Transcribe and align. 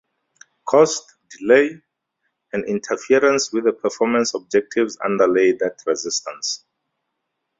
Cost, 0.65 1.13
delay 1.29 1.79
and 2.53 2.65
interference 2.65 3.53
with 3.53 3.65
the 3.65 3.71
performance 3.71 4.33
objectives 4.33 4.97
underlay 5.05 5.51
that 5.51 5.77
resistance. 5.85 6.65